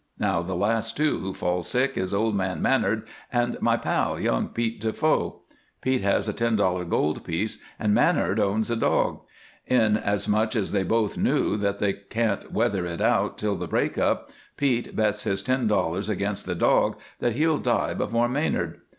Now, 0.17 0.41
the 0.41 0.55
last 0.55 0.97
two 0.97 1.19
who 1.19 1.31
fall 1.31 1.61
sick 1.61 1.95
is 1.95 2.11
old 2.11 2.35
man 2.35 2.59
Manard 2.59 3.03
and 3.31 3.61
my 3.61 3.77
pal, 3.77 4.19
young 4.19 4.47
Pete 4.49 4.81
De 4.81 4.91
Foe. 4.93 5.43
Pete 5.79 6.01
has 6.01 6.27
a 6.27 6.33
ten 6.33 6.55
dollar 6.55 6.85
gold 6.85 7.23
piece 7.23 7.59
and 7.77 7.93
Manard 7.93 8.39
owns 8.39 8.71
a 8.71 8.75
dog. 8.75 9.19
Inasmuch 9.67 10.55
as 10.55 10.71
they 10.71 10.81
both 10.81 11.19
knew 11.19 11.55
that 11.55 11.77
they 11.77 11.93
can't 11.93 12.51
weather 12.51 12.83
it 12.87 12.99
out 12.99 13.37
till 13.37 13.55
the 13.55 13.67
break 13.67 13.99
up, 13.99 14.31
Pete 14.57 14.95
bets 14.95 15.21
his 15.21 15.43
ten 15.43 15.67
dollars 15.67 16.09
against 16.09 16.47
the 16.47 16.55
dog 16.55 16.97
that 17.19 17.33
he'll 17.33 17.59
die 17.59 17.93
before 17.93 18.27
Manard. 18.27 18.81